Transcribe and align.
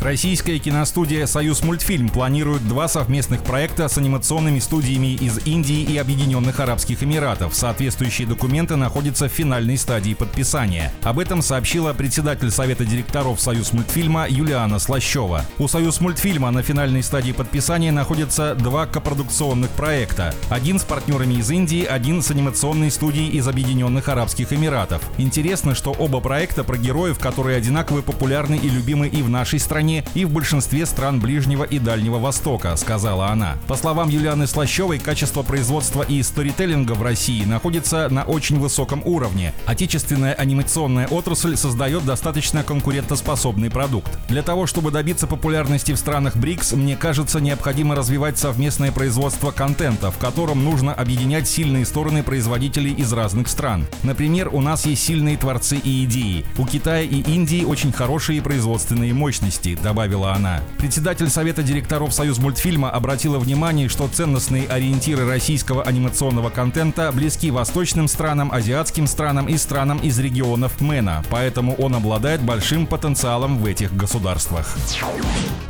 Российская 0.00 0.60
киностудия 0.60 1.26
«Союз 1.26 1.64
мультфильм» 1.64 2.08
планирует 2.08 2.66
два 2.68 2.86
совместных 2.86 3.42
проекта 3.42 3.88
с 3.88 3.98
анимационными 3.98 4.60
студиями 4.60 5.14
из 5.14 5.44
Индии 5.44 5.82
и 5.82 5.96
Объединенных 5.96 6.60
Арабских 6.60 7.02
Эмиратов. 7.02 7.52
Соответствующие 7.52 8.28
документы 8.28 8.76
находятся 8.76 9.28
в 9.28 9.32
финальной 9.32 9.76
стадии 9.76 10.14
подписания. 10.14 10.92
Об 11.02 11.18
этом 11.18 11.42
сообщила 11.42 11.92
председатель 11.94 12.52
Совета 12.52 12.84
директоров 12.84 13.40
«Союз 13.40 13.72
мультфильма» 13.72 14.26
Юлиана 14.28 14.78
Слащева. 14.78 15.44
У 15.58 15.66
«Союз 15.66 16.00
мультфильма» 16.00 16.52
на 16.52 16.62
финальной 16.62 17.02
стадии 17.02 17.32
подписания 17.32 17.90
находятся 17.90 18.54
два 18.54 18.86
копродукционных 18.86 19.70
проекта. 19.70 20.32
Один 20.48 20.78
с 20.78 20.84
партнерами 20.84 21.34
из 21.34 21.50
Индии, 21.50 21.84
один 21.84 22.22
с 22.22 22.30
анимационной 22.30 22.92
студией 22.92 23.30
из 23.30 23.48
Объединенных 23.48 24.08
Арабских 24.08 24.52
Эмиратов. 24.52 25.02
Интересно, 25.18 25.74
что 25.74 25.90
оба 25.90 26.20
проекта 26.20 26.62
про 26.62 26.76
героев, 26.76 27.18
которые 27.18 27.58
одинаково 27.58 28.02
популярны 28.02 28.54
и 28.54 28.68
любимы 28.68 29.08
и 29.08 29.22
в 29.22 29.28
нашей 29.28 29.58
стране, 29.58 29.87
стране 29.88 30.04
и 30.14 30.24
в 30.24 30.30
большинстве 30.30 30.86
стран 30.86 31.20
Ближнего 31.20 31.64
и 31.64 31.78
Дальнего 31.78 32.18
Востока, 32.18 32.76
сказала 32.76 33.28
она. 33.28 33.56
По 33.66 33.76
словам 33.76 34.08
Юлианы 34.08 34.46
Слащевой, 34.46 34.98
качество 34.98 35.42
производства 35.42 36.02
и 36.02 36.22
сторителлинга 36.22 36.92
в 36.92 37.02
России 37.02 37.44
находится 37.44 38.08
на 38.10 38.24
очень 38.24 38.58
высоком 38.58 39.02
уровне. 39.04 39.54
Отечественная 39.66 40.34
анимационная 40.34 41.08
отрасль 41.08 41.56
создает 41.56 42.04
достаточно 42.04 42.62
конкурентоспособный 42.62 43.70
продукт. 43.70 44.10
Для 44.28 44.42
того, 44.42 44.66
чтобы 44.66 44.90
добиться 44.90 45.26
популярности 45.26 45.92
в 45.92 45.96
странах 45.96 46.36
БРИКС, 46.36 46.72
мне 46.72 46.96
кажется, 46.96 47.40
необходимо 47.40 47.94
развивать 47.94 48.38
совместное 48.38 48.92
производство 48.92 49.50
контента, 49.52 50.10
в 50.10 50.18
котором 50.18 50.64
нужно 50.64 50.92
объединять 50.92 51.48
сильные 51.48 51.86
стороны 51.86 52.22
производителей 52.22 52.92
из 52.92 53.12
разных 53.12 53.48
стран. 53.48 53.86
Например, 54.02 54.48
у 54.52 54.60
нас 54.60 54.86
есть 54.86 55.02
сильные 55.02 55.36
творцы 55.36 55.76
и 55.76 56.04
идеи. 56.04 56.44
У 56.58 56.66
Китая 56.66 57.02
и 57.02 57.20
Индии 57.20 57.64
очень 57.64 57.92
хорошие 57.92 58.42
производственные 58.42 59.14
мощности, 59.14 59.77
добавила 59.82 60.32
она. 60.32 60.60
Председатель 60.78 61.28
Совета 61.28 61.62
директоров 61.62 62.12
Союз 62.12 62.38
мультфильма 62.38 62.90
обратила 62.90 63.38
внимание, 63.38 63.88
что 63.88 64.08
ценностные 64.08 64.66
ориентиры 64.66 65.26
российского 65.26 65.82
анимационного 65.82 66.50
контента 66.50 67.10
близки 67.12 67.50
восточным 67.50 68.08
странам, 68.08 68.52
азиатским 68.52 69.06
странам 69.06 69.46
и 69.46 69.56
странам 69.56 69.98
из 69.98 70.18
регионов 70.18 70.80
МЭНа, 70.80 71.24
поэтому 71.30 71.74
он 71.74 71.94
обладает 71.94 72.42
большим 72.42 72.86
потенциалом 72.86 73.58
в 73.58 73.66
этих 73.66 73.94
государствах. 73.94 74.76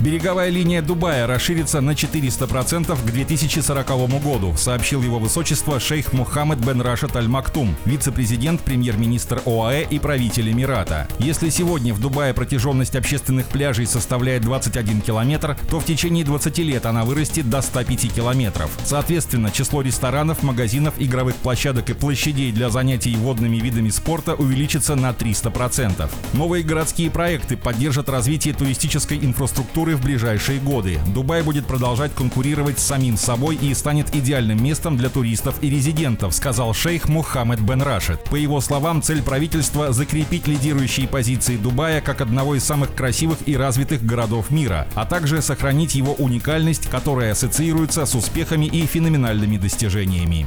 Береговая 0.00 0.50
линия 0.50 0.82
Дубая 0.82 1.26
расширится 1.26 1.80
на 1.80 1.92
400% 1.92 2.94
к 2.94 3.10
2040 3.10 3.88
году, 4.22 4.54
сообщил 4.56 5.02
его 5.02 5.18
высочество 5.18 5.80
шейх 5.80 6.12
Мухаммед 6.12 6.58
бен 6.58 6.82
Рашид 6.82 7.16
Аль 7.16 7.28
Мактум, 7.28 7.74
вице-президент, 7.84 8.60
премьер-министр 8.60 9.40
ОАЭ 9.46 9.84
и 9.88 9.98
правитель 9.98 10.50
Эмирата. 10.50 11.08
Если 11.18 11.48
сегодня 11.48 11.94
в 11.94 12.00
Дубае 12.00 12.34
протяженность 12.34 12.96
общественных 12.96 13.46
пляжей 13.46 13.86
составляет 13.94 14.42
21 14.42 15.02
километр, 15.02 15.56
то 15.70 15.78
в 15.78 15.84
течение 15.84 16.24
20 16.24 16.58
лет 16.58 16.84
она 16.84 17.04
вырастет 17.04 17.48
до 17.48 17.62
105 17.62 18.12
километров. 18.12 18.70
Соответственно, 18.84 19.52
число 19.52 19.82
ресторанов, 19.82 20.42
магазинов, 20.42 20.94
игровых 20.98 21.36
площадок 21.36 21.90
и 21.90 21.94
площадей 21.94 22.50
для 22.50 22.70
занятий 22.70 23.14
водными 23.16 23.58
видами 23.58 23.90
спорта 23.90 24.34
увеличится 24.34 24.96
на 24.96 25.10
300%. 25.10 26.10
Новые 26.32 26.64
городские 26.64 27.10
проекты 27.10 27.56
поддержат 27.56 28.08
развитие 28.08 28.52
туристической 28.52 29.18
инфраструктуры 29.18 29.94
в 29.94 30.02
ближайшие 30.02 30.58
годы. 30.58 30.98
Дубай 31.14 31.42
будет 31.42 31.66
продолжать 31.66 32.12
конкурировать 32.14 32.80
с 32.80 32.86
самим 32.86 33.16
собой 33.16 33.54
и 33.56 33.72
станет 33.74 34.14
идеальным 34.14 34.62
местом 34.62 34.96
для 34.96 35.08
туристов 35.08 35.56
и 35.62 35.70
резидентов, 35.70 36.34
сказал 36.34 36.74
шейх 36.74 37.08
Мухаммед 37.08 37.60
бен 37.60 37.80
Рашид. 37.80 38.22
По 38.24 38.34
его 38.34 38.60
словам, 38.60 39.02
цель 39.02 39.22
правительства– 39.22 39.92
закрепить 39.94 40.48
лидирующие 40.48 41.06
позиции 41.06 41.56
Дубая 41.56 42.00
как 42.00 42.20
одного 42.20 42.56
из 42.56 42.64
самых 42.64 42.92
красивых 42.94 43.38
и 43.46 43.56
развитых 43.56 43.83
развитых 43.84 44.06
городов 44.06 44.50
мира, 44.50 44.86
а 44.94 45.04
также 45.04 45.42
сохранить 45.42 45.94
его 45.94 46.14
уникальность, 46.14 46.88
которая 46.88 47.32
ассоциируется 47.32 48.06
с 48.06 48.14
успехами 48.14 48.64
и 48.66 48.86
феноменальными 48.86 49.58
достижениями. 49.58 50.46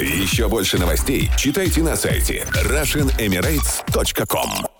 Еще 0.00 0.48
больше 0.48 0.78
новостей 0.78 1.30
читайте 1.36 1.82
на 1.82 1.96
сайте 1.96 2.46
RussianEmirates.com 2.64 4.73